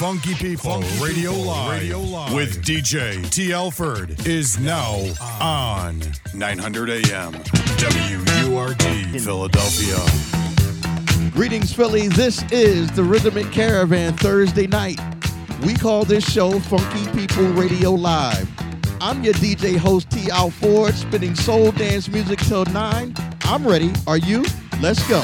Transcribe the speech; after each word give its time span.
Funky 0.00 0.34
People 0.34 0.82
Radio 0.98 1.30
Live, 1.30 1.78
Radio 1.78 2.00
Live 2.00 2.32
with 2.32 2.64
DJ 2.64 3.28
T. 3.28 3.52
Alford 3.52 4.26
is 4.26 4.58
now 4.58 4.94
on 5.42 6.00
900 6.32 6.88
AM 6.88 7.34
WURD 7.34 9.20
Philadelphia. 9.20 9.98
Greetings, 11.32 11.74
Philly. 11.74 12.08
This 12.08 12.42
is 12.50 12.90
the 12.92 13.04
Rhythmic 13.04 13.52
Caravan 13.52 14.16
Thursday 14.16 14.66
night. 14.66 14.98
We 15.66 15.74
call 15.74 16.06
this 16.06 16.24
show 16.24 16.58
Funky 16.60 17.06
People 17.12 17.48
Radio 17.48 17.90
Live. 17.90 18.48
I'm 19.02 19.22
your 19.22 19.34
DJ 19.34 19.76
host 19.76 20.08
T. 20.10 20.30
Alford, 20.30 20.94
spinning 20.94 21.34
soul 21.34 21.72
dance 21.72 22.08
music 22.08 22.38
till 22.38 22.64
9. 22.64 23.14
I'm 23.42 23.68
ready. 23.68 23.92
Are 24.06 24.16
you? 24.16 24.46
Let's 24.80 25.06
go. 25.06 25.20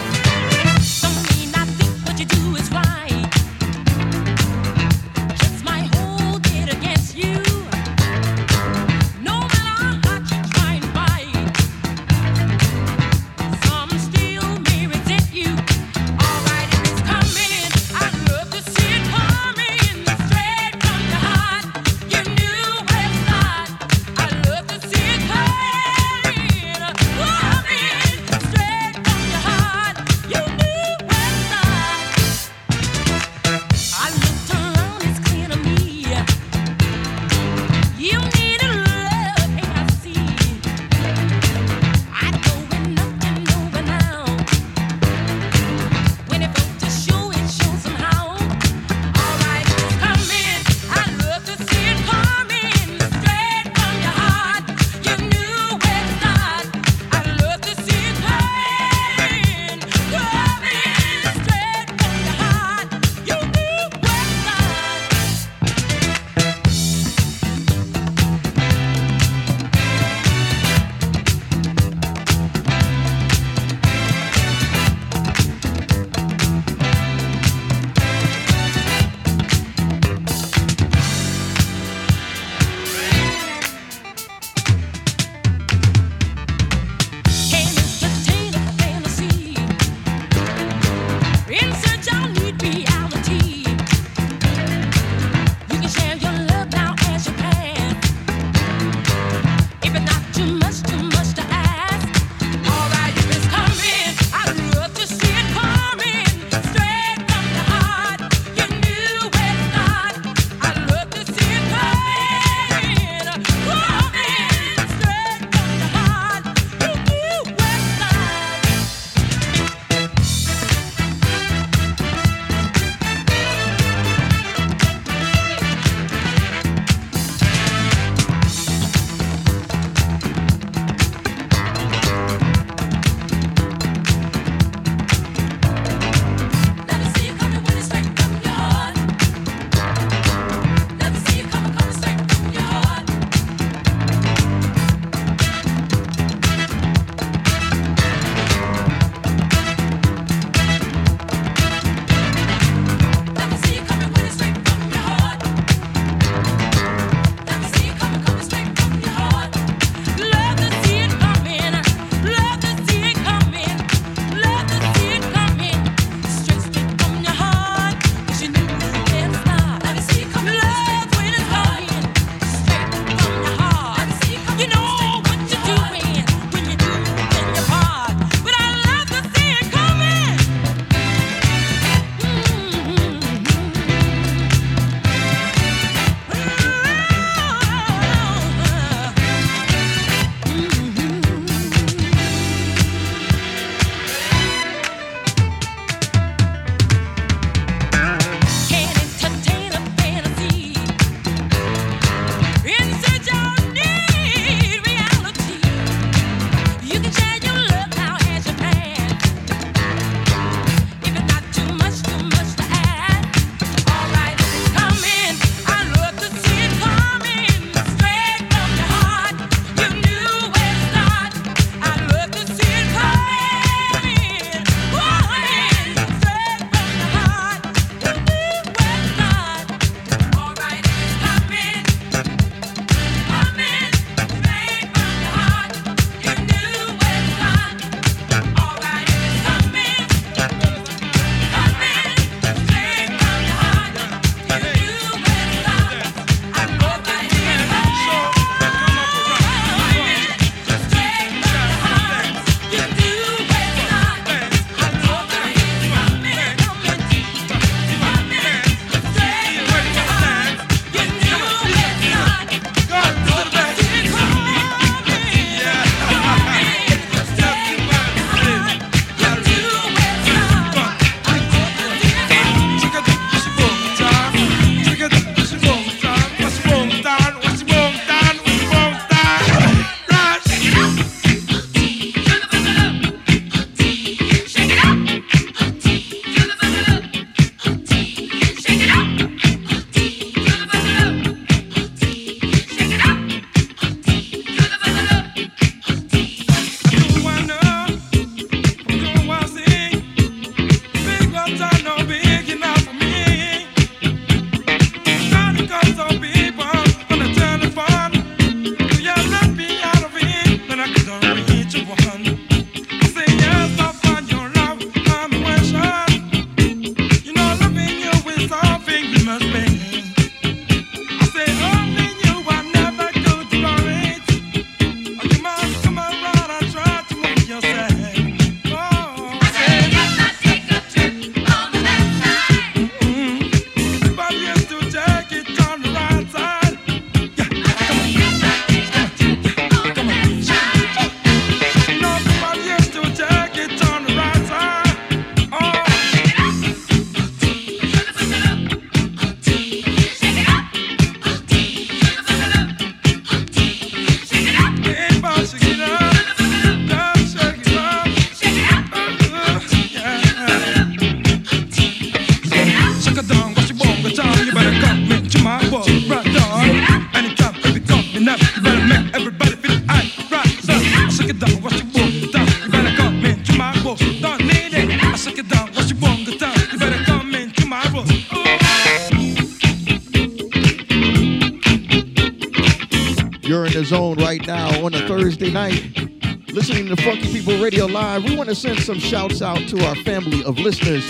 Shouts 389.06 389.40
out 389.40 389.68
to 389.68 389.80
our 389.86 389.94
family 389.94 390.42
of 390.42 390.58
listeners. 390.58 391.08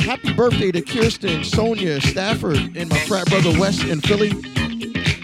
Happy 0.00 0.32
birthday 0.32 0.72
to 0.72 0.82
Kirsten, 0.82 1.44
Sonia, 1.44 2.00
Stafford, 2.00 2.56
and 2.76 2.90
my 2.90 2.98
frat 3.06 3.28
brother 3.28 3.56
Wes 3.60 3.80
in 3.84 4.00
Philly. 4.00 4.30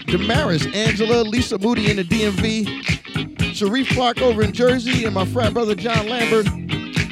Damaris, 0.05 0.65
Angela, 0.67 1.23
Lisa 1.23 1.57
Moody 1.57 1.91
in 1.91 1.97
the 1.97 2.05
DMV. 2.05 3.53
Sharif 3.53 3.89
Clark 3.89 4.21
over 4.21 4.41
in 4.41 4.53
Jersey, 4.53 5.03
and 5.03 5.13
my 5.13 5.25
frat 5.25 5.53
brother 5.53 5.75
John 5.75 6.07
Lambert. 6.07 6.47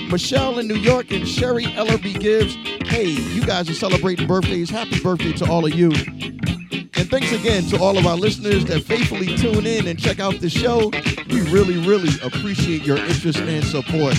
Michelle 0.09 0.57
in 0.57 0.69
New 0.69 0.77
York, 0.77 1.11
and 1.11 1.27
Sherry 1.27 1.65
Ellerby 1.65 2.17
Gibbs. 2.17 2.55
Hey, 2.87 3.07
you 3.07 3.45
guys 3.45 3.69
are 3.69 3.73
celebrating 3.73 4.25
birthdays. 4.25 4.69
Happy 4.69 5.01
birthday 5.01 5.33
to 5.33 5.51
all 5.51 5.65
of 5.65 5.73
you. 5.73 5.91
And 5.91 7.09
thanks 7.11 7.33
again 7.33 7.63
to 7.71 7.77
all 7.77 7.97
of 7.97 8.07
our 8.07 8.15
listeners 8.15 8.63
that 8.65 8.83
faithfully 8.83 9.35
tune 9.35 9.65
in 9.65 9.85
and 9.85 9.99
check 9.99 10.21
out 10.21 10.39
the 10.39 10.49
show. 10.49 10.91
We 11.29 11.41
really, 11.51 11.77
really 11.85 12.13
appreciate 12.23 12.83
your 12.83 12.97
interest 12.97 13.39
and 13.39 13.65
support. 13.65 14.15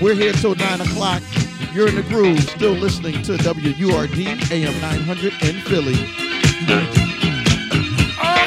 We're 0.00 0.14
here 0.14 0.32
till 0.32 0.54
9 0.54 0.80
o'clock. 0.82 1.22
You're 1.72 1.88
in 1.88 1.94
the 1.94 2.02
groove, 2.02 2.40
still 2.40 2.72
listening 2.72 3.22
to 3.22 3.36
WURD 3.38 4.18
AM 4.52 4.80
900 4.80 5.32
in 5.42 5.60
Philly. 5.62 5.94
Oh, 8.18 8.46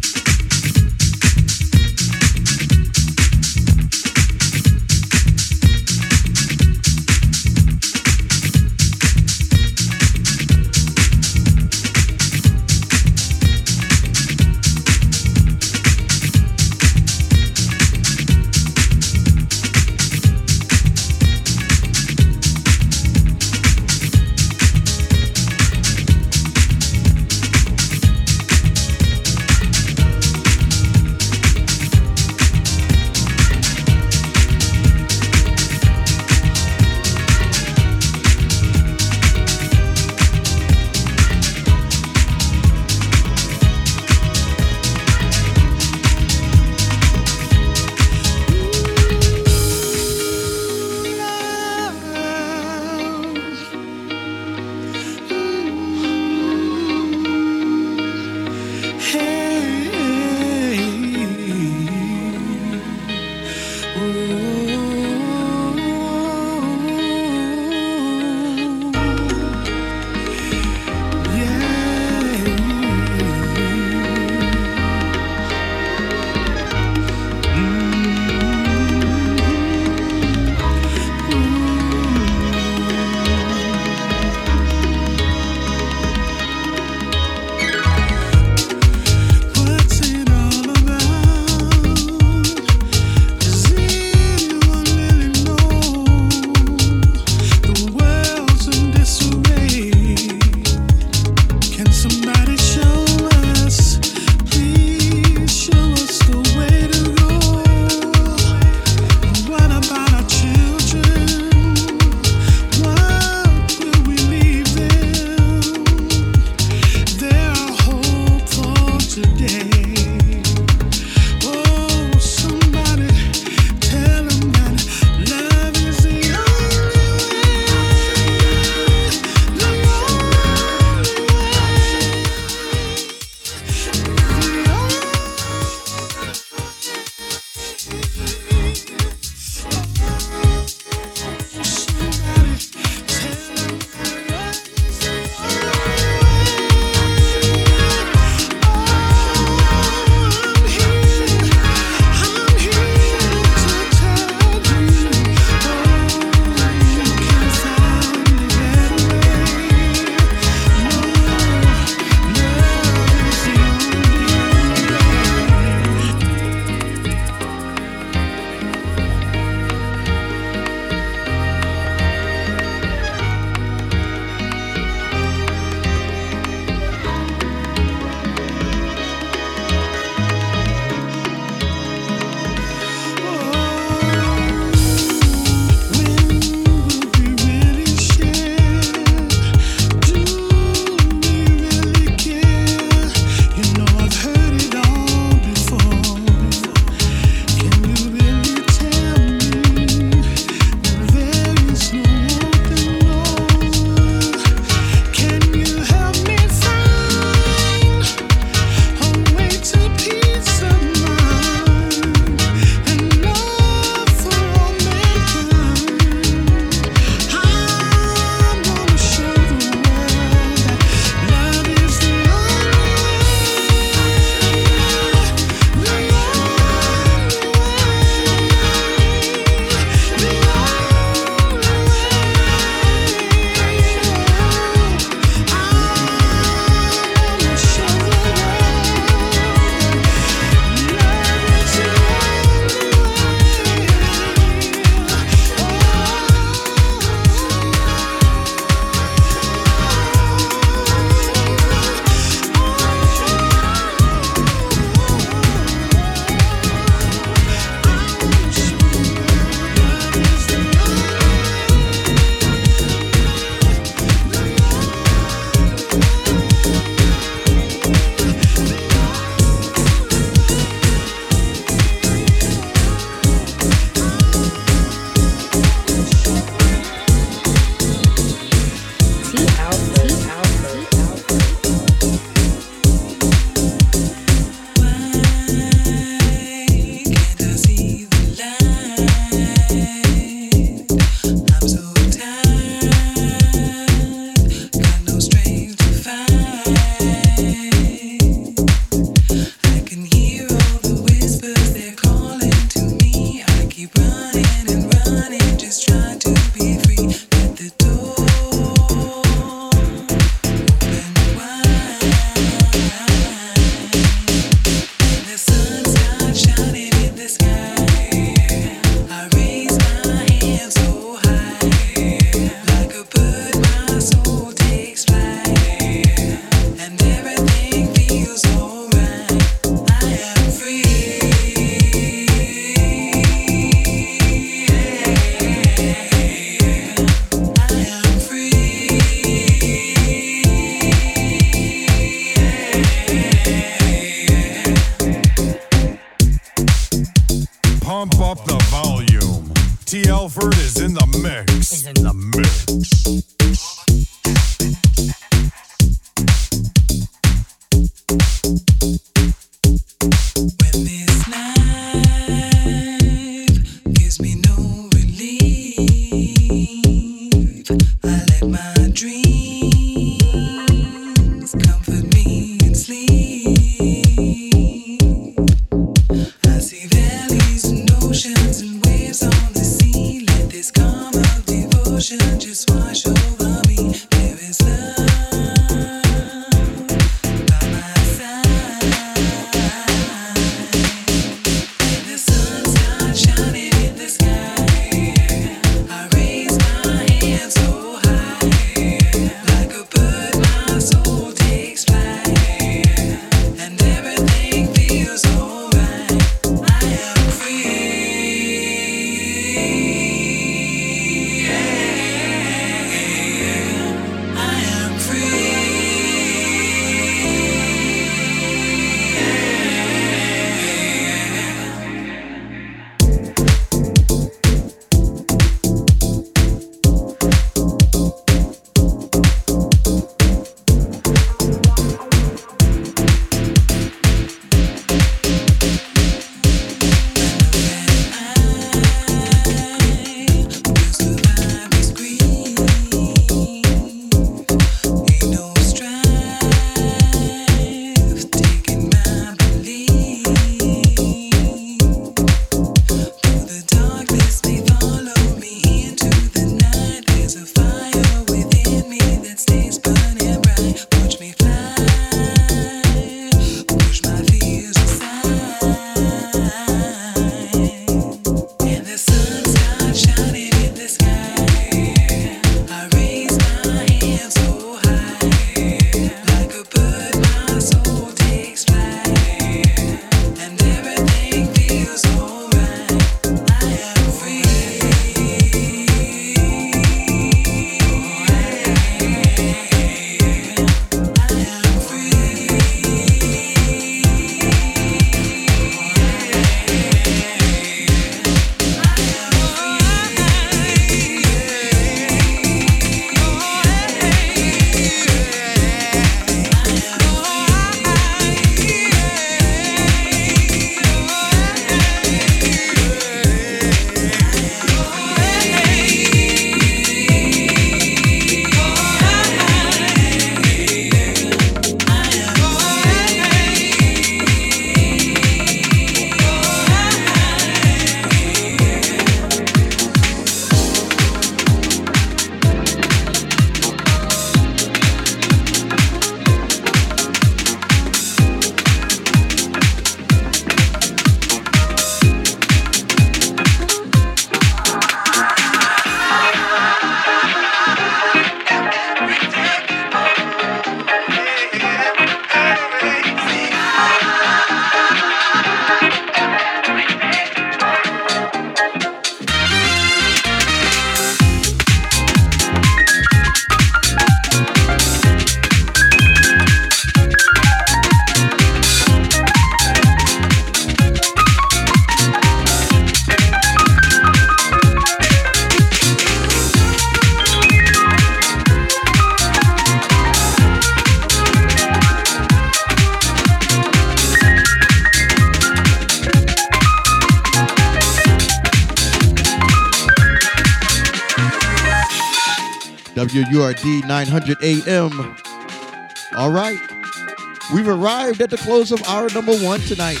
arrived 597.84 598.22
at 598.22 598.30
the 598.30 598.36
close 598.38 598.72
of 598.72 598.82
hour 598.84 599.10
number 599.10 599.36
one 599.40 599.60
tonight. 599.60 600.00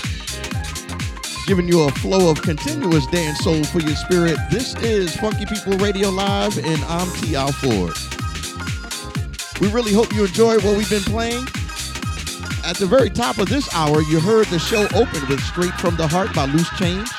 giving 1.46 1.68
you 1.68 1.82
a 1.82 1.90
flow 1.90 2.30
of 2.30 2.40
continuous 2.40 3.06
dance 3.08 3.40
soul 3.40 3.62
for 3.64 3.80
your 3.80 3.94
spirit. 3.94 4.38
This 4.50 4.74
is 4.76 5.14
Funky 5.16 5.44
People 5.44 5.76
Radio 5.76 6.08
Live, 6.08 6.56
and 6.56 6.82
I'm 6.84 7.10
Tee 7.16 7.36
Alford. 7.36 7.94
We 9.60 9.68
really 9.70 9.92
hope 9.92 10.14
you 10.14 10.24
enjoy 10.24 10.54
what 10.60 10.78
we've 10.78 10.88
been 10.88 11.02
playing. 11.02 11.44
At 12.64 12.76
the 12.76 12.86
very 12.88 13.10
top 13.10 13.36
of 13.36 13.50
this 13.50 13.68
hour, 13.74 14.00
you 14.00 14.18
heard 14.18 14.46
the 14.46 14.58
show 14.58 14.84
open 14.94 15.28
with 15.28 15.40
Straight 15.40 15.74
from 15.74 15.96
the 15.96 16.08
Heart 16.08 16.34
by 16.34 16.46
Loose 16.46 16.70
Change, 16.78 17.10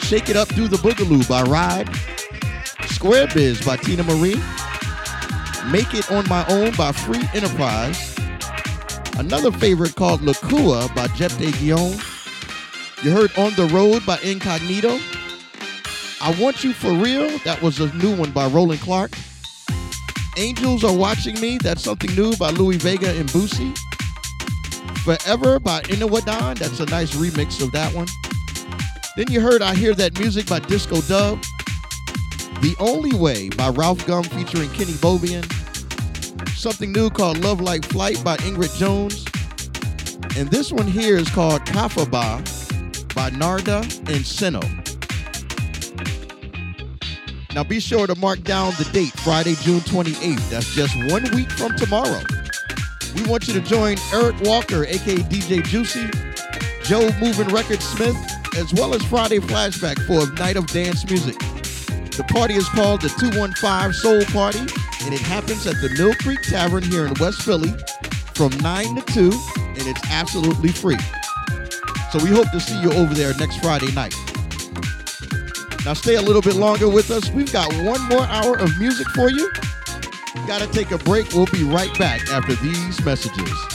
Shake 0.00 0.30
It 0.30 0.36
Up, 0.36 0.48
Do 0.54 0.68
the 0.68 0.78
Boogaloo 0.78 1.28
by 1.28 1.42
Rod, 1.42 1.94
Square 2.86 3.28
Biz 3.34 3.62
by 3.66 3.76
Teena 3.76 4.06
Marie, 4.06 4.40
Make 5.70 5.92
It 5.92 6.10
On 6.10 6.26
My 6.30 6.46
Own 6.46 6.74
by 6.76 6.92
Free 6.92 7.28
Enterprise, 7.34 8.09
another 9.20 9.52
favorite 9.52 9.94
called 9.96 10.22
Lakou-a 10.22 10.92
by 10.94 11.06
Jephté 11.08 11.52
Guillaume, 11.60 12.00
you 13.02 13.10
heard 13.10 13.30
On 13.36 13.52
the 13.54 13.66
Road 13.66 14.04
by 14.06 14.18
Incognito. 14.20 14.98
I 16.22 16.34
Want 16.40 16.64
You 16.64 16.72
For 16.72 16.90
Real, 16.92 17.38
that 17.40 17.60
was 17.60 17.80
a 17.80 17.94
new 17.96 18.16
one 18.16 18.30
by 18.30 18.46
Roland 18.46 18.80
Clark. 18.80 19.12
Angels 20.38 20.84
Are 20.84 20.96
Watching 20.96 21.38
Me, 21.38 21.58
that's 21.58 21.82
something 21.82 22.14
new 22.14 22.34
by 22.36 22.48
Louie 22.50 22.78
Vega 22.78 23.10
and 23.10 23.28
Bucie. 23.28 23.76
Forever 25.04 25.60
by 25.60 25.82
Ena 25.90 26.08
Wadan, 26.08 26.58
that's 26.58 26.80
a 26.80 26.86
nice 26.86 27.14
remix 27.14 27.62
of 27.62 27.72
that 27.72 27.94
one. 27.94 28.06
Then 29.18 29.30
you 29.30 29.42
heard 29.42 29.60
I 29.60 29.74
Hear 29.74 29.92
That 29.94 30.18
Music 30.18 30.46
by 30.46 30.60
Discodub. 30.60 31.42
The 32.62 32.74
Only 32.78 33.14
Way 33.16 33.50
by 33.50 33.68
Ralf 33.68 34.06
GUM 34.06 34.24
featuring 34.24 34.70
Kenny 34.70 34.92
Bobien. 34.92 35.59
Something 36.60 36.92
new 36.92 37.08
called 37.08 37.38
Lovelight 37.38 37.86
Flight 37.86 38.22
by 38.22 38.36
Ingrid 38.36 38.76
Jones. 38.76 39.24
And 40.36 40.46
this 40.50 40.70
one 40.70 40.86
here 40.86 41.16
is 41.16 41.26
called 41.30 41.62
Kafa 41.62 42.04
Ba 42.04 42.36
by 43.14 43.30
Narda 43.30 43.80
and 44.10 44.22
Senno. 44.26 44.60
Now 47.54 47.64
be 47.64 47.80
sure 47.80 48.06
to 48.06 48.14
mark 48.16 48.42
down 48.42 48.74
the 48.76 48.84
date, 48.92 49.18
Friday, 49.20 49.54
June 49.62 49.80
28th. 49.80 50.50
That's 50.50 50.74
just 50.74 50.94
one 51.10 51.22
week 51.34 51.50
from 51.50 51.76
tomorrow. 51.76 52.20
We 53.14 53.26
want 53.26 53.48
you 53.48 53.54
to 53.54 53.62
join 53.62 53.96
Eric 54.12 54.38
Walker, 54.42 54.84
aka 54.84 55.16
DJ 55.16 55.64
Juicy, 55.64 56.10
Joe 56.82 57.08
Moving 57.20 57.48
Record 57.54 57.80
Smith, 57.80 58.18
as 58.58 58.74
well 58.74 58.92
as 58.92 59.02
Friday 59.04 59.38
Flashback 59.38 59.98
for 60.06 60.30
a 60.30 60.34
night 60.34 60.58
of 60.58 60.66
dance 60.66 61.08
music. 61.08 61.38
The 62.18 62.24
party 62.28 62.52
is 62.52 62.68
called 62.68 63.00
the 63.00 63.08
215 63.08 63.94
Soul 63.94 64.24
Party, 64.26 64.66
and 65.04 65.14
it 65.14 65.20
happens 65.20 65.66
at 65.66 65.74
the 65.80 65.90
Mill 65.96 66.14
Creek 66.14 66.42
Tavern 66.42 66.82
here 66.82 67.06
in 67.06 67.14
West 67.20 67.42
Philly 67.42 67.72
from 68.34 68.50
9 68.58 68.96
to 68.96 69.02
2, 69.12 69.30
and 69.56 69.82
it's 69.86 70.00
absolutely 70.10 70.70
free. 70.70 70.98
So 72.10 72.18
we 72.22 72.30
hope 72.30 72.50
to 72.50 72.60
see 72.60 72.80
you 72.80 72.92
over 72.92 73.14
there 73.14 73.34
next 73.38 73.58
Friday 73.58 73.92
night. 73.92 74.14
Now 75.84 75.94
stay 75.94 76.16
a 76.16 76.22
little 76.22 76.42
bit 76.42 76.56
longer 76.56 76.88
with 76.88 77.10
us. 77.10 77.30
We've 77.30 77.52
got 77.52 77.72
one 77.84 78.02
more 78.08 78.24
hour 78.24 78.58
of 78.58 78.78
music 78.78 79.08
for 79.10 79.30
you. 79.30 79.50
Got 80.46 80.60
to 80.60 80.68
take 80.68 80.90
a 80.90 80.98
break. 80.98 81.32
We'll 81.32 81.46
be 81.46 81.64
right 81.64 81.96
back 81.98 82.28
after 82.30 82.54
these 82.56 83.04
messages. 83.04 83.69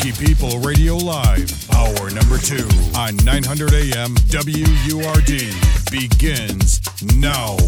Funky 0.00 0.24
People 0.24 0.58
Radio 0.60 0.96
Live, 0.96 1.70
hour 1.74 2.08
number 2.10 2.38
two 2.38 2.66
on 2.96 3.16
900 3.16 3.74
AM 3.74 4.14
WURD 4.30 5.52
begins 5.90 6.80
now. 7.16 7.58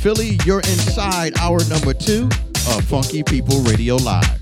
Philly, 0.00 0.38
you're 0.46 0.60
inside 0.60 1.38
hour 1.40 1.58
number 1.68 1.92
two 1.92 2.24
of 2.70 2.82
Funky 2.84 3.22
People 3.22 3.60
Radio 3.60 3.96
Live. 3.96 4.39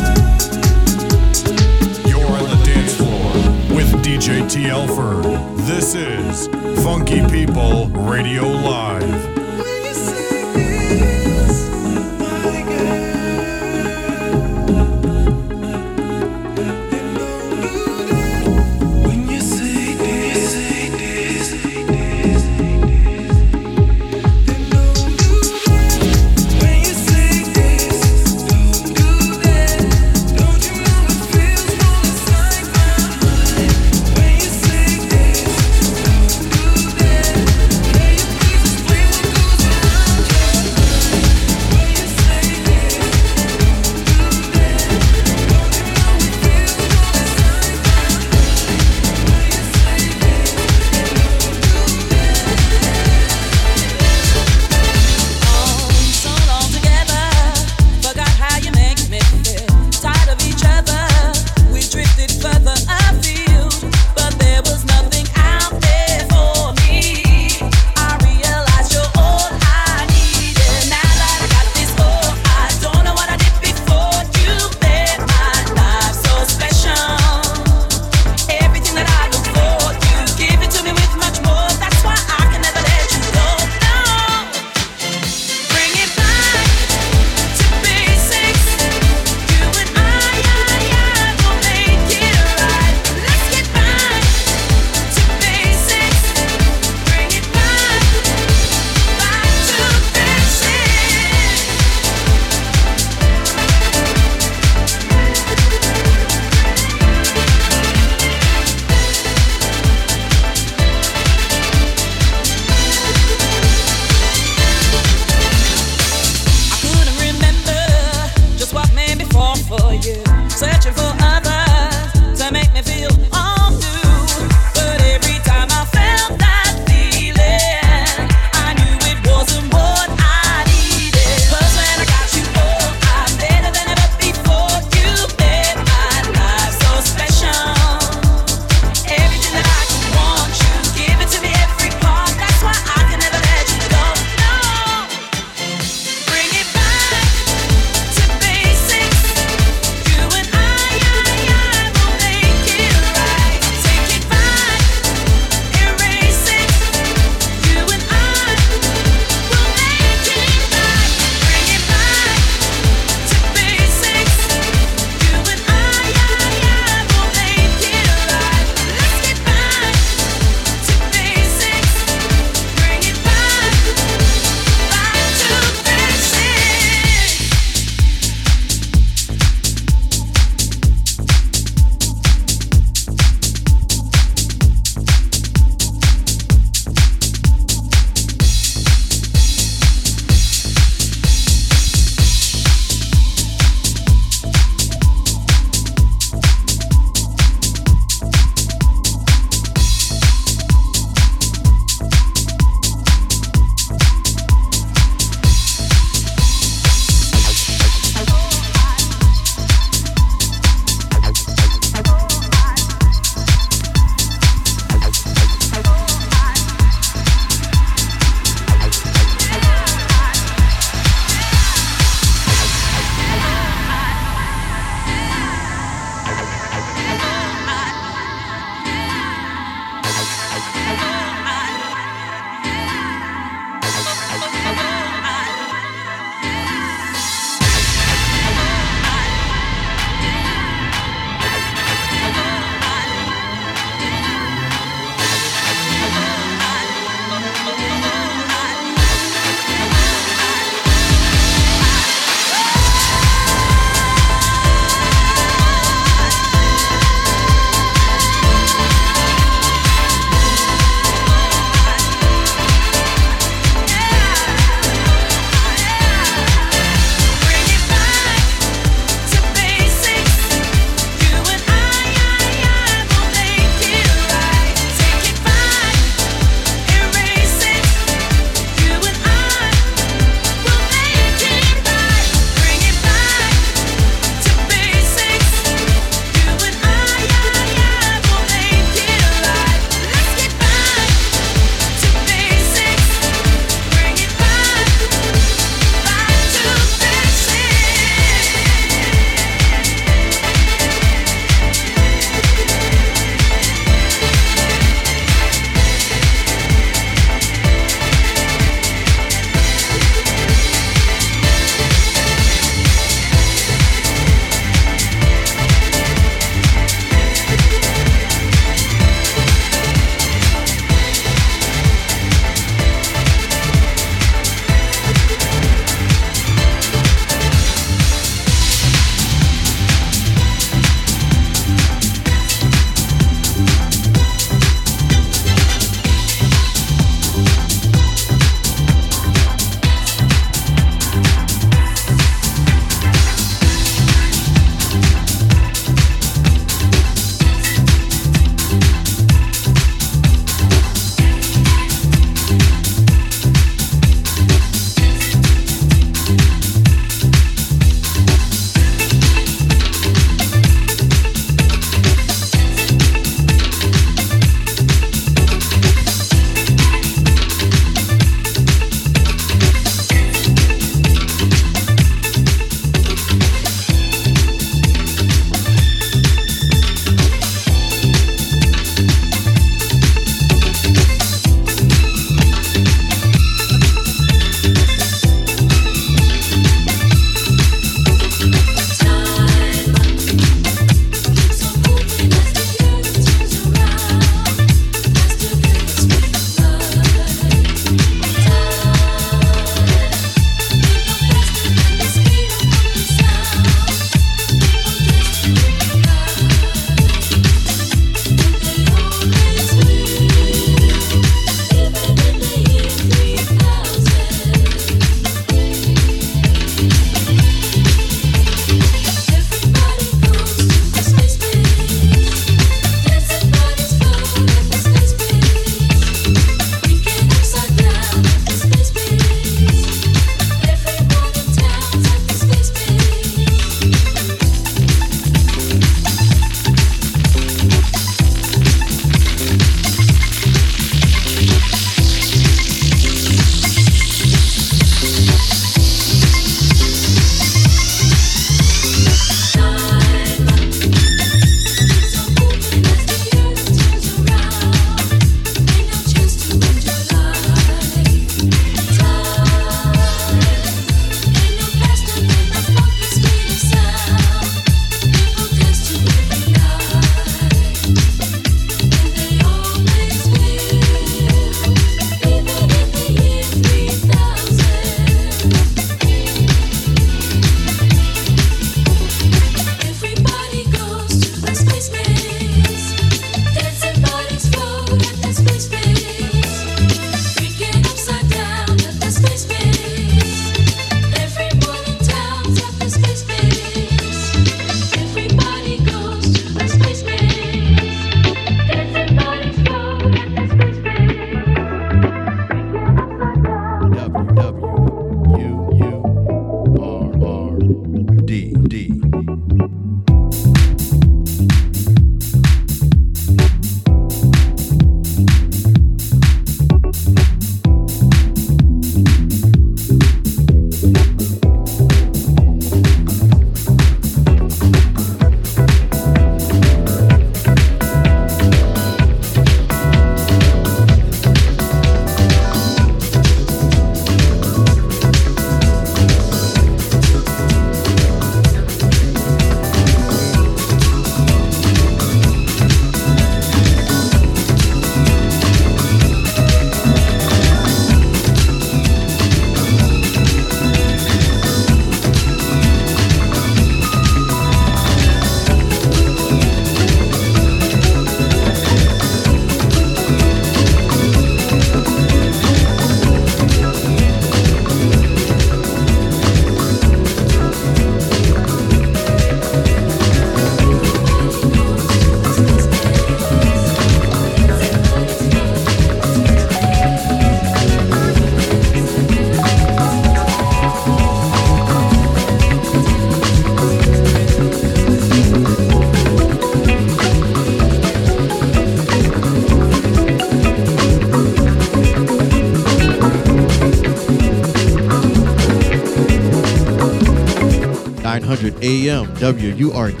AM 598.70 599.06
WURD. 599.16 600.00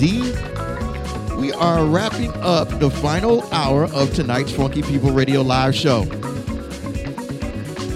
We 1.40 1.52
are 1.54 1.84
wrapping 1.84 2.32
up 2.36 2.68
the 2.78 2.88
final 2.88 3.42
hour 3.52 3.86
of 3.86 4.14
tonight's 4.14 4.52
Funky 4.52 4.80
People 4.82 5.10
Radio 5.10 5.42
Live 5.42 5.74
show. 5.74 6.04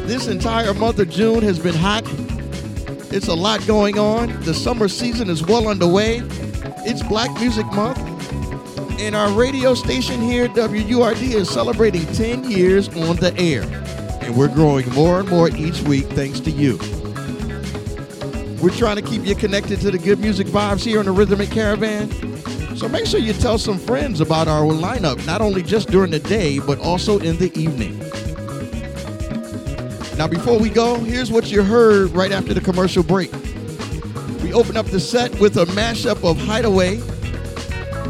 This 0.09 0.27
entire 0.27 0.75
month 0.75 0.99
of 0.99 1.09
June 1.11 1.43
has 1.45 1.61
been 1.61 1.77
hot. 1.77 2.03
It's 3.13 3.29
a 3.29 3.35
lot 3.35 3.65
going 3.69 4.01
on. 4.01 4.41
The 4.41 4.53
summer 4.53 4.89
season 4.89 5.31
is 5.31 5.47
well 5.47 5.69
underway. 5.69 6.23
It's 6.85 7.05
Black 7.05 7.33
Music 7.39 7.67
Month. 7.67 8.01
And 8.99 9.15
our 9.15 9.31
radio 9.31 9.75
station 9.75 10.21
here, 10.21 10.49
WURD, 10.49 11.23
is 11.23 11.49
celebrating 11.49 12.05
10 12.15 12.51
years 12.51 12.89
on 12.89 13.15
the 13.17 13.33
air. 13.39 13.63
And 14.25 14.37
we're 14.37 14.49
growing 14.49 14.91
more 14.91 15.21
and 15.21 15.29
more 15.29 15.51
each 15.51 15.83
week 15.83 16.07
thanks 16.07 16.41
to 16.41 16.51
you. 16.51 16.81
We're 18.65 18.71
trying 18.71 18.97
to 18.97 19.03
keep 19.03 19.27
you 19.27 19.35
connected 19.35 19.83
to 19.83 19.91
the 19.91 19.99
good 19.99 20.21
music 20.21 20.47
vibes 20.47 20.83
here 20.83 20.99
on 20.99 21.05
the 21.05 21.13
Rhythmic 21.13 21.51
Caravan. 21.51 22.11
So 22.79 22.89
make 22.89 23.05
sure 23.05 23.21
you 23.21 23.35
tell 23.35 23.59
some 23.59 23.79
friends 23.79 24.23
about 24.23 24.49
our 24.49 24.63
lineup, 24.63 25.27
not 25.27 25.43
only 25.43 25.63
just 25.63 25.91
during 25.91 26.11
the 26.11 26.19
day, 26.19 26.61
but 26.61 26.79
also 26.79 27.19
in 27.19 27.37
the 27.37 27.53
evening. 27.61 27.99
Now, 30.17 30.29
before 30.29 30.59
we 30.59 30.71
go, 30.71 30.95
here's 30.95 31.31
what 31.31 31.51
you 31.51 31.63
heard 31.63 32.13
right 32.13 32.33
after 32.33 32.55
the 32.55 32.63
commercial 32.63 33.03
break. 33.03 33.31
We 34.43 34.55
open 34.55 34.79
up 34.79 34.87
the 34.87 34.99
set 34.99 35.39
with 35.39 35.59
a 35.59 35.67
mashup 35.67 36.25
of 36.25 36.39
Hideaway. 36.39 36.97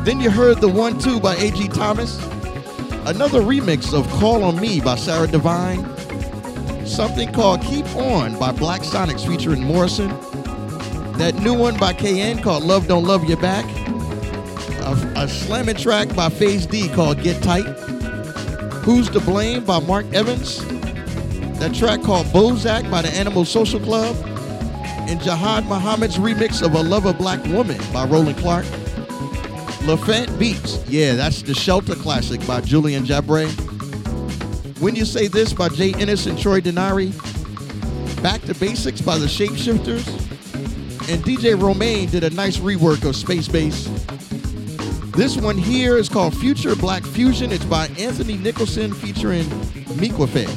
Then 0.04 0.20
you 0.20 0.30
heard 0.30 0.60
the 0.60 0.68
one 0.68 1.00
two 1.00 1.18
by 1.18 1.34
A.G. 1.34 1.66
Thomas. 1.70 2.24
Another 3.06 3.40
remix 3.40 3.92
of 3.92 4.08
Call 4.20 4.44
on 4.44 4.60
Me 4.60 4.80
by 4.80 4.94
Sara 4.94 5.26
Devine. 5.26 5.84
Something 6.86 7.32
called 7.32 7.60
Keep 7.62 7.96
On 7.96 8.38
by 8.38 8.52
Black 8.52 8.82
Sonnix 8.82 9.26
featuring 9.26 9.60
Morrison. 9.60 10.16
That 11.16 11.36
new 11.36 11.54
one 11.54 11.76
by 11.78 11.92
Kayenne 11.92 12.42
called 12.42 12.64
Love 12.64 12.88
Don't 12.88 13.04
Love 13.04 13.28
You 13.28 13.36
Back. 13.36 13.64
A, 14.80 15.12
a 15.16 15.28
slamming 15.28 15.76
track 15.76 16.08
by 16.08 16.28
Phaze 16.28 16.68
Dee 16.68 16.88
called 16.88 17.22
Get 17.22 17.40
Tight. 17.40 17.62
Who's 18.82 19.08
to 19.10 19.20
Blame 19.20 19.64
by 19.64 19.78
Marc 19.78 20.12
Evans. 20.12 20.64
That 21.60 21.72
track 21.72 22.02
called 22.02 22.26
Bozak 22.26 22.90
by 22.90 23.00
the 23.00 23.10
Animal 23.10 23.44
Social 23.44 23.78
Club. 23.78 24.16
And 25.08 25.20
Jihad 25.22 25.66
Muhammad's 25.66 26.16
remix 26.16 26.62
of 26.62 26.74
A 26.74 26.82
Love 26.82 27.06
a 27.06 27.12
Black 27.12 27.42
Woman 27.44 27.80
by 27.92 28.04
Roland 28.06 28.38
Clark. 28.38 28.64
LaFant 29.84 30.36
Beats, 30.38 30.82
yeah, 30.88 31.14
that's 31.14 31.42
the 31.42 31.54
Shelter 31.54 31.94
classic 31.94 32.44
by 32.46 32.60
Julien 32.60 33.04
Jabre. 33.04 33.48
When 34.80 34.96
You 34.96 35.04
Say 35.04 35.28
This 35.28 35.52
by 35.52 35.68
Jay 35.68 35.92
Ennes 35.92 36.26
and 36.26 36.36
Troy 36.38 36.60
Denari. 36.60 37.12
Back 38.20 38.40
to 38.42 38.54
Basics 38.54 39.00
by 39.00 39.18
the 39.18 39.26
Shapeshifters. 39.26 40.23
And 41.06 41.22
DJ 41.22 41.60
Romain 41.60 42.08
did 42.08 42.24
a 42.24 42.30
nice 42.30 42.56
rework 42.56 43.06
of 43.06 43.14
Space 43.14 43.46
Base. 43.46 43.84
This 45.14 45.36
one 45.36 45.58
here 45.58 45.98
is 45.98 46.08
called 46.08 46.34
Future 46.34 46.74
Black 46.74 47.04
Fusion. 47.04 47.52
It's 47.52 47.64
by 47.66 47.88
Anthony 47.98 48.38
Nicholson 48.38 48.94
featuring 48.94 49.44
Miquifaye. 50.00 50.48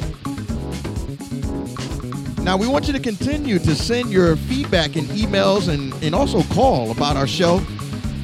Now, 2.42 2.56
we 2.56 2.66
want 2.66 2.86
you 2.86 2.94
to 2.94 2.98
continue 2.98 3.58
to 3.58 3.74
send 3.74 4.10
your 4.10 4.36
feedback 4.36 4.96
and 4.96 5.06
emails 5.08 5.68
and, 5.68 5.92
and 6.02 6.14
also 6.14 6.42
call 6.54 6.92
about 6.92 7.14
our 7.14 7.26
show. 7.26 7.60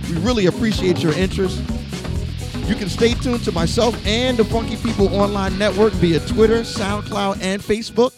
We 0.08 0.16
really 0.16 0.46
appreciate 0.46 1.02
your 1.02 1.12
interest. 1.12 1.58
You 2.66 2.74
can 2.74 2.88
stay 2.88 3.12
tuned 3.12 3.44
to 3.44 3.52
myself 3.52 3.94
and 4.06 4.38
the 4.38 4.44
Funky 4.46 4.76
People 4.76 5.14
Online 5.14 5.58
Network 5.58 5.92
via 5.92 6.20
Twitter, 6.20 6.62
SoundCloud, 6.62 7.42
and 7.42 7.60
Facebook, 7.60 8.14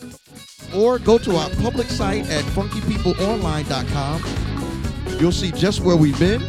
or 0.74 0.98
go 0.98 1.18
to 1.18 1.36
our 1.36 1.50
public 1.50 1.88
site 1.88 2.28
at 2.30 2.42
funkypeopleonline.com. 2.44 5.20
You'll 5.20 5.32
see 5.32 5.52
just 5.52 5.80
where 5.80 5.96
we've 5.96 6.18
been 6.18 6.42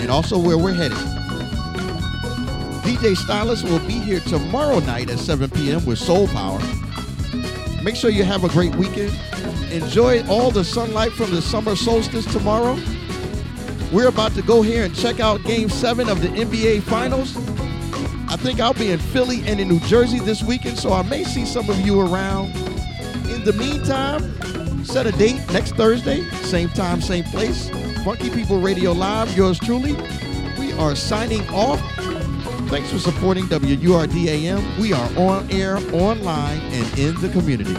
and 0.00 0.10
also 0.10 0.38
where 0.38 0.58
we're 0.58 0.74
headed. 0.74 0.98
DJ 2.82 3.16
Stylist 3.16 3.64
will 3.64 3.80
be 3.80 3.98
here 3.98 4.20
tomorrow 4.20 4.78
night 4.80 5.08
at 5.10 5.18
7 5.18 5.50
p.m. 5.50 5.84
with 5.84 5.98
Soul 5.98 6.28
Power. 6.28 6.60
Make 7.82 7.96
sure 7.96 8.10
you 8.10 8.24
have 8.24 8.44
a 8.44 8.48
great 8.48 8.74
weekend. 8.76 9.12
Enjoy 9.70 10.26
all 10.26 10.50
the 10.50 10.64
sunlight 10.64 11.12
from 11.12 11.30
the 11.30 11.42
summer 11.42 11.76
solstice 11.76 12.24
tomorrow. 12.32 12.78
We're 13.92 14.08
about 14.08 14.32
to 14.32 14.42
go 14.42 14.62
here 14.62 14.84
and 14.84 14.94
check 14.94 15.20
out 15.20 15.42
game 15.44 15.68
seven 15.68 16.08
of 16.08 16.22
the 16.22 16.28
NBA 16.28 16.82
Finals. 16.82 17.36
I 18.30 18.36
think 18.36 18.60
I'll 18.60 18.74
be 18.74 18.90
in 18.90 18.98
Philly 18.98 19.42
and 19.46 19.60
in 19.60 19.68
New 19.68 19.80
Jersey 19.80 20.18
this 20.18 20.42
weekend, 20.42 20.78
so 20.78 20.92
I 20.92 21.02
may 21.02 21.24
see 21.24 21.46
some 21.46 21.70
of 21.70 21.80
you 21.80 22.00
around. 22.00 22.52
In 23.38 23.44
the 23.44 23.52
meantime, 23.52 24.84
set 24.84 25.06
a 25.06 25.12
date 25.12 25.40
next 25.52 25.76
Thursday, 25.76 26.24
same 26.42 26.68
time, 26.70 27.00
same 27.00 27.22
place. 27.22 27.70
Funky 28.04 28.30
People 28.30 28.60
Radio 28.60 28.90
Live, 28.90 29.34
yours 29.36 29.60
truly. 29.60 29.92
We 30.58 30.72
are 30.72 30.96
signing 30.96 31.48
off. 31.50 31.80
Thanks 32.68 32.90
for 32.90 32.98
supporting 32.98 33.44
WURDAM. 33.44 34.80
We 34.80 34.92
are 34.92 35.08
on 35.16 35.48
air, 35.52 35.76
online, 35.92 36.58
and 36.72 36.98
in 36.98 37.14
the 37.20 37.28
community. 37.28 37.76